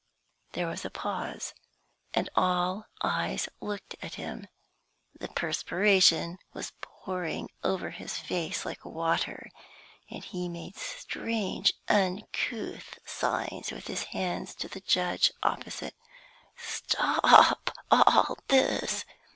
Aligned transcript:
There 0.53 0.65
was 0.65 0.83
a 0.83 0.89
pause, 0.89 1.53
and 2.11 2.27
all 2.35 2.87
eyes 3.03 3.47
looked 3.59 3.95
at 4.01 4.15
him. 4.15 4.47
The 5.19 5.27
perspiration 5.27 6.39
was 6.53 6.73
pouring 6.81 7.49
over 7.63 7.91
his 7.91 8.17
face 8.17 8.65
like 8.65 8.83
water, 8.83 9.51
and 10.09 10.23
he 10.23 10.49
made 10.49 10.75
strange, 10.75 11.73
uncouth 11.87 12.97
signs 13.05 13.71
with 13.71 13.85
his 13.85 14.05
hands 14.05 14.55
to 14.55 14.67
the 14.67 14.81
judge 14.81 15.31
opposite. 15.43 15.93
"Stop 16.57 17.69
all 17.91 18.39
this!" 18.47 19.05